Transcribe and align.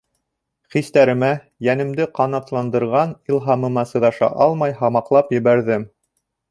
Хистәремә, 0.75 1.29
йәнемде 1.67 2.09
ҡанатландырған 2.21 3.15
илһамыма 3.35 3.87
сыҙаша 3.93 4.35
алмай 4.47 4.77
һамаҡлап 4.83 5.35
ебәрҙем: 5.41 5.91